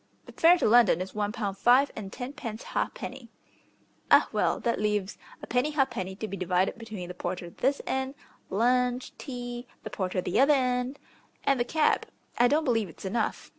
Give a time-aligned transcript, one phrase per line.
[0.25, 3.29] "The fare to London is one pound five and tenpence ha'penny."
[4.09, 8.15] "Ah; well, that leaves a penny ha'penny to be divided between the porter this end,
[8.49, 10.97] lunch, tea, the porter the other end,
[11.43, 12.07] and the cab.
[12.39, 13.49] I don't believe it's enough.